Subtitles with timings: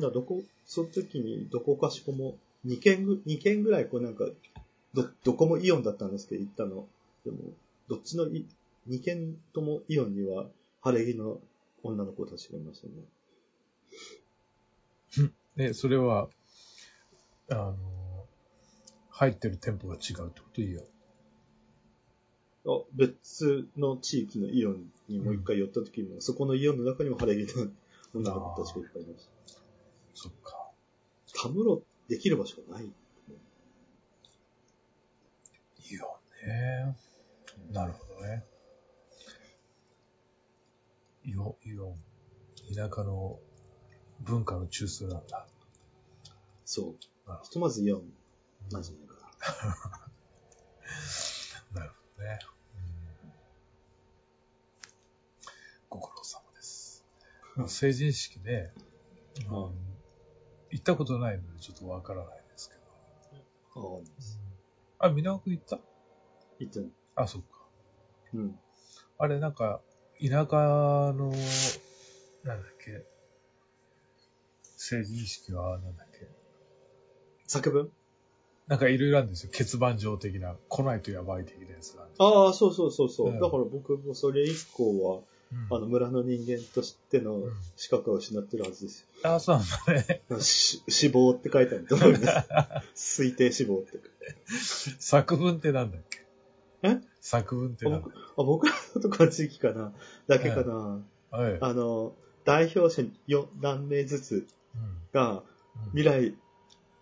[0.00, 2.36] だどこ、その時にどこかしこも、
[2.66, 4.26] 2軒ぐ、二軒ぐらいこうなんか、
[4.94, 6.86] ど、どこもイオンだったんですけど、行ったの。
[7.24, 7.38] でも、
[7.88, 8.46] どっちのい、
[8.88, 10.46] 2軒ともイオンには、
[10.82, 11.38] 晴れ着の
[11.82, 12.92] 女の子たちがいましたね。
[15.56, 16.28] え、それは、
[17.50, 18.01] あの、
[19.14, 20.60] 入ってる店舗が違うってこと？
[20.60, 20.82] いいよ。
[22.66, 27.68] あ別の地域のイオンにもう一回寄った時も、そこのイオンの中にも晴れ着の
[28.14, 29.30] 女の子たちがいっぱいいました。
[30.14, 30.70] そっか。
[31.34, 32.84] たむろできる場所がない。
[32.84, 32.88] い
[35.90, 36.96] いよね。
[37.70, 38.44] なるほどね。
[41.24, 41.96] イオン、イオン。
[42.74, 43.38] 田舎の
[44.20, 45.46] 文化の中枢なんだ。
[46.64, 46.94] そう
[47.44, 48.02] ひとまずイオン
[48.70, 49.14] なんじゃないか
[51.74, 51.80] な。
[51.80, 52.38] なるほどね。
[53.22, 53.32] うん
[55.88, 57.04] ご苦労様です。
[57.68, 58.72] 成人式ね、
[59.50, 59.92] うんうん
[60.70, 62.76] 行ったことないのでちょっとわからないですけ
[63.74, 64.02] ど。
[64.98, 65.78] ああ、あ、みなく行った？
[66.58, 66.88] いつも。
[67.14, 67.48] あ、そっか。
[68.32, 68.58] うん。
[69.18, 69.82] あれ、なんか、
[70.18, 70.56] 田舎
[71.12, 71.30] の、
[72.42, 73.04] なんだっけ、
[74.76, 76.30] 成人式は、なんだっけ、
[77.46, 77.92] 作文？
[78.72, 79.50] なんかいろいろあるんですよ。
[79.52, 83.28] 欠番状的な、来ないとやばい的なやつがあああ、そうそうそうそう。
[83.28, 83.38] うん。
[83.38, 85.20] だから僕もそれ以降は、
[85.52, 85.76] うん。
[85.76, 87.52] あの、村の人間としてのうん。
[87.76, 90.22] 資格を失ってるはずですあ、そうなんだね。
[90.40, 92.18] 死亡って書いてあると思いま
[92.94, 93.20] す。
[93.20, 94.00] 推定死亡って。
[94.98, 96.24] 作文ってなんだっけ？
[96.82, 96.98] え？
[97.20, 98.06] 作文ってあなんだ？
[98.06, 99.92] 僕あ僕らのとこの地域かな。
[100.28, 101.58] だけかな、はい。
[101.60, 102.14] あの、
[102.46, 104.46] 代表者よ何名ずつ
[105.12, 105.42] が
[105.84, 105.90] うん。
[105.90, 106.34] 未来、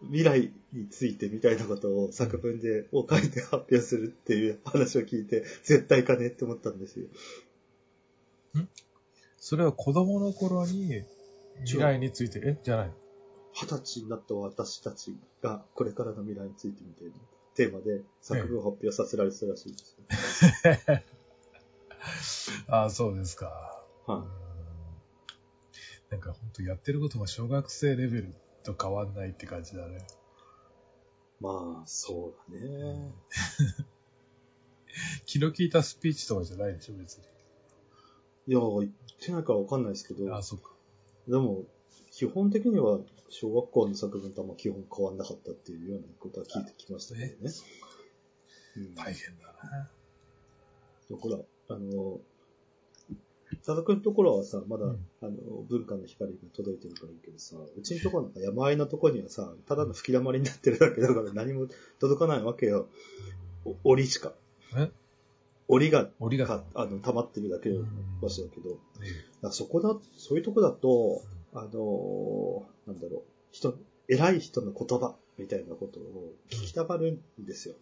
[0.02, 7.06] 未来についてみたいなことを作文で、を書いて発表するっていう話を聞いて、絶対かねって思ったんですよ。
[9.38, 11.02] それは子供の頃に
[11.64, 12.58] 未来について、え？
[12.62, 12.88] じゃない。
[12.88, 12.94] の
[13.52, 17.14] 二十歳になった私たちがこれからの未来についてみたいな
[17.54, 19.96] テーマで作文を発表させられてたらしいです。
[22.52, 22.56] よ。
[22.68, 23.82] あそうですか。
[24.06, 24.28] はい、うん。
[26.10, 30.06] なんか本当やってることが小学生レベルと変わんないって感じだね。
[31.40, 33.12] まあ、そうだね。
[35.24, 37.24] 気の利いたスピーチとかじゃないでしょ、別に。
[38.48, 40.74] いや、言ってないからわかんないですけど、あ、そっか。
[41.28, 41.64] でも、
[42.10, 47.52] 基本的には小学校の作文とあんま基本変わんなかったっていうようなことは聞いてきましたけどね。
[48.76, 49.90] うん大変だな。
[51.16, 51.38] ほら、
[51.68, 52.20] あの、
[53.58, 55.32] 佐々くんのところはさ、まだ、うんあの、
[55.68, 61.66] 文化の光が届いてるからいいけどさ、うちのところなんか山あいのところにはさ、ただの吹き溜まりになってるだけだから何も
[61.98, 62.88] 届かないわけよ。
[63.64, 64.32] お檻しか。
[64.76, 64.90] え？
[65.68, 67.84] 檻が、折りがかあの、溜まってるだけの
[68.20, 69.06] 場所だけど、だかえ
[69.42, 71.22] らそこだ、そういうとこだと、
[71.54, 73.22] あの、なんだろう、
[73.52, 73.78] 人、
[74.08, 77.74] 偉い人の言葉みたいなことを聞きたがるんですよ。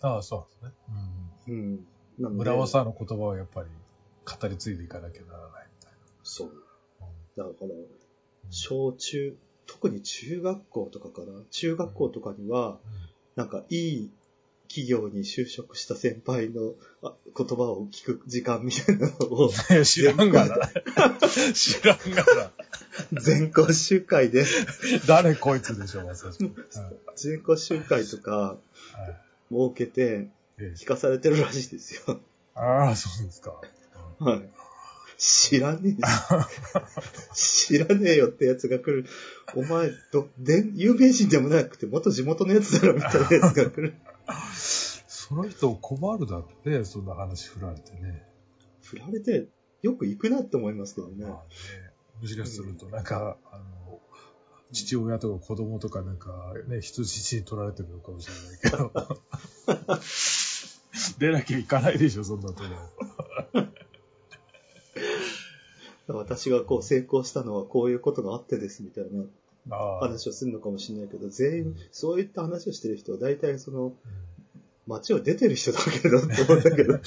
[0.00, 1.48] ああ、そうなんですね。
[1.48, 1.86] うん。
[2.18, 2.36] なうん。
[2.36, 3.68] 村尾さんの言葉をやっぱり
[4.24, 5.92] 語り継いでいかなきゃならないみたい
[6.22, 6.50] そう。
[7.36, 7.44] な。
[7.44, 7.68] だから、
[8.50, 9.36] 小中、
[9.66, 11.42] 特に中学校とかかな。
[11.50, 12.78] 中学校とかには、
[13.36, 14.10] なんかいい
[14.68, 20.70] 企業に就職した先輩のあ言葉を聞く時間みたいなのをうん 知らんがな。
[21.54, 22.52] 知らんが
[23.12, 24.48] 全校集会で、な。
[25.06, 26.44] 誰こいつでしょう、まさしく。
[26.44, 26.50] は
[26.90, 28.60] い全校集会とかはい
[29.50, 32.20] 設けてええ聞かされてるらしいですよ。
[32.54, 33.60] ああ、そうですか。
[34.18, 34.50] はい。
[35.16, 39.06] 知らねえし知らねえよってやつが来る。
[39.54, 43.94] お前、ど、で、有名人でもなくて、元地元のやつだろみたいなやつが来る。
[45.06, 48.26] その人困るだって、そんな話振られてね。
[48.82, 49.48] 振られて、
[49.82, 51.24] よく行くなって思いますけどね。
[51.24, 51.38] まあね、
[52.20, 54.00] もしかすると、なんか、あの、
[54.72, 58.92] 父親とか子供とかなんか、ね、人質に取られてるのかもしれないけど。
[61.18, 62.62] 出なきゃいかないでしょ、そんなとこ
[66.08, 69.24] 私がこう成功したのはこういうことがあってですみたいな。
[69.66, 73.94] 話をするのかもしれないけど、全員そういった話をしてる人は大体その
[74.86, 76.98] 街を出てる人だけどって思うんだけど、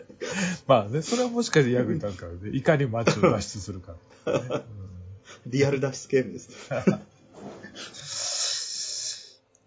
[0.66, 3.96] まあね、それはもしかして役に立つからね、いかに街を脱出するか、
[5.46, 6.48] リアル脱出ゲームです。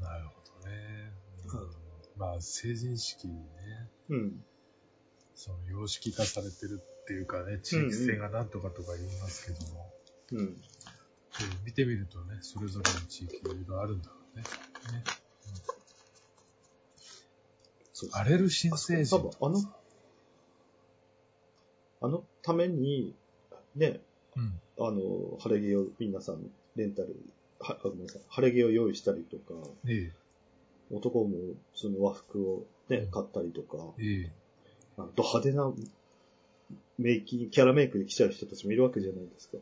[0.02, 0.34] なるほ
[0.64, 1.14] どね。
[1.46, 1.70] うん
[2.18, 3.44] まあ、成人式ね、
[4.10, 4.44] うん。
[5.36, 9.94] その様式化されてるっていうかね、地域性がなんとかとか言いますけども、
[10.32, 10.62] うん。
[11.32, 14.44] そう見てみるとね、それぞれの地域いろいろあるんだろうね。
[14.44, 15.04] ね。
[17.92, 19.62] そう荒れる新成人多分あの、
[22.02, 23.16] あのために、
[23.76, 24.00] ね、
[24.38, 24.60] うん。
[24.80, 27.16] あの、晴れ着を皆さん、レンタル、
[27.60, 29.54] は、ごめんなさい、晴れ着を用意したりとか、
[29.90, 30.12] え
[30.90, 31.38] 男も
[31.76, 34.32] その和服をねうん、買ったりとか、え、え。
[34.98, 35.74] ド派手な
[36.98, 39.58] メイキ、キャラメイクで来ちゃう人たちもいるわけじゃないですか。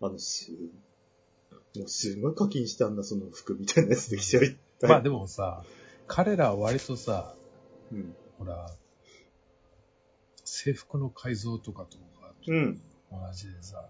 [0.00, 0.52] あの、す、
[1.76, 4.56] もうすごい課金してあんなその服みたいなやつで来ちゃい。
[4.82, 5.64] まあでもさ、
[6.06, 7.34] 彼らは割とさ、
[7.92, 8.14] うん。
[8.38, 8.70] ほら、
[10.44, 12.80] 制服の改造とかとかうん。
[13.10, 13.88] 同じでさ、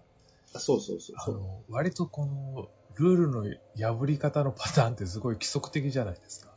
[0.55, 1.15] うそうそうそう。
[1.17, 3.43] あの、割とこの、ルールの
[3.77, 6.51] 破り方のパターンってすごい規則的じゃないですか。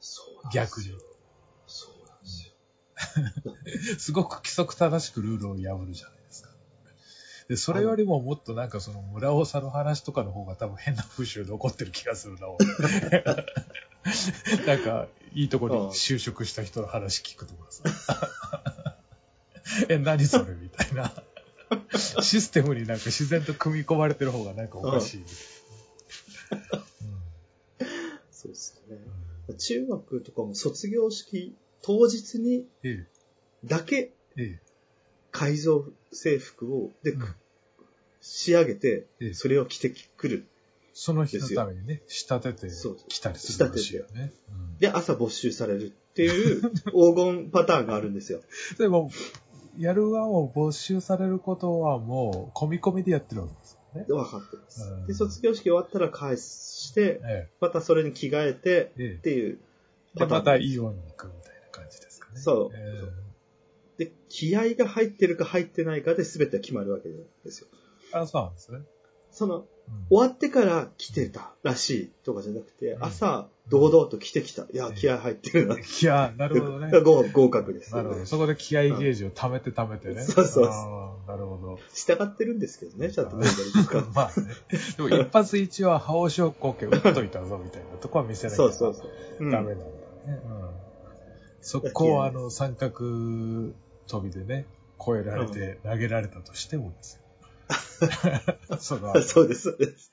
[0.00, 0.88] そう逆に。
[3.98, 4.12] す。
[4.12, 6.50] ごく規則正しくルールを破るじゃないですか。
[7.48, 13.24] で、それよりももっとなんかその村長の話とかの方が多分変な風習残ってる気がするな、俺
[14.66, 18.98] なんか、いいとこに就職した人の話聞くとかさ。
[19.88, 21.12] え、何それみたいな。
[22.22, 26.84] システムになんか自然と組み込まれてる方がなんかおかしいみたいな。
[28.30, 28.98] そうですね。
[29.58, 33.06] 中学とかも卒業式当日にえ
[33.64, 34.60] だけえ、え
[35.30, 37.34] 改造制服を、で、うん
[38.26, 40.46] 仕上げてええ、それを着てくる。
[40.94, 42.74] その日のためにね、仕立てて
[43.08, 44.32] 来たりするらしいよね。
[44.50, 48.40] うんで、朝没収されるっていう 黄金パターンがあるんですよ。
[48.78, 49.10] でも、
[49.78, 54.06] やる側も没収されることはもう、込み込みでやってるわけですよね。
[54.06, 55.06] で分かってますうん。
[55.06, 59.04] で、卒業式終わったら返して、えまたそれに着替えてえ。
[59.04, 59.58] えっていう
[60.16, 60.18] え。
[60.18, 61.53] で、パターンまたイオンに行くみたいな。
[62.44, 62.76] そう
[63.98, 67.68] えで、気合が入ってるか入ってないかで全て決まるわけですよ。
[68.14, 68.80] えあ、そうなんですね。
[69.30, 69.64] その、うん
[70.08, 74.62] 終わってから来てたらしいとかじゃなくて、うん朝、堂々と来てきた。
[74.62, 75.76] いや、気合入ってるな。
[75.78, 76.90] いや、なるほどね。
[77.04, 77.94] 合合格です。
[77.94, 78.24] なるほど。
[78.24, 80.22] そこで気合ゲージを貯めて貯めてね。
[80.22, 80.64] そうそう
[81.28, 81.78] なるほど。
[81.94, 84.08] 従ってるんですけどね、ちゃんと飲んだりとか。
[84.14, 84.46] まあね。
[84.96, 89.10] でも一発一は覇王将国家打っといたぞみたいなとこは見せないとそうそうそう。
[89.40, 89.92] うんダメなんだね。
[90.26, 90.63] うん。
[91.64, 93.72] そこをあの三角
[94.06, 94.66] 飛びでね、
[95.04, 98.76] 超えられて投げられたとしてもですよ。
[98.78, 100.12] そそうです、そうです。